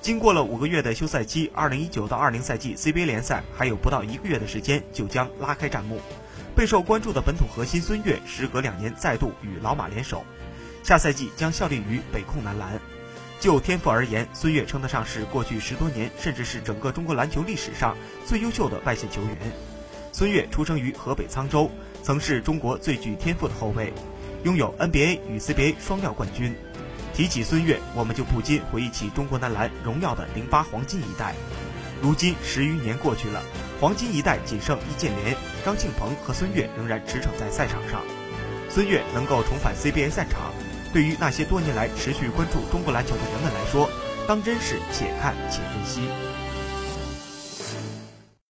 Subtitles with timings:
[0.00, 6.00] 经过了五个月的休赛期，二零一九到二零赛季 CBA 联赛还有不到一个月的时间就将拉开战幕。
[6.54, 10.24] 备受关注的本土核心孙悦，时隔两年再度与老马联手，
[10.82, 12.80] 下赛季将效力于北控男篮。
[13.40, 19.36] 就天赋而言，孙悦称得上是过去十多年，甚至是整个中国篮球历史上最优秀的外线球员。
[20.12, 21.70] 孙悦出生于河北沧州，
[22.02, 23.92] 曾是中国最具天赋的后卫，
[24.44, 26.54] 拥有 NBA 与 CBA 双料冠军。
[27.18, 31.34] 提起孙悦，我们就不禁回忆起中国男篮荣耀的零八黄金一代。
[32.00, 33.42] 如今十余年过去了，
[33.80, 38.02] 黄金一代仅剩易建联、张庆鹏和孙悦仍然驰骋在赛场上。
[38.70, 40.52] 孙悦能够重返 CBA 赛场，
[40.92, 43.90] 对于那些多年来持续关注中国篮球的人们来说，
[44.28, 46.02] 当真是且看且珍惜。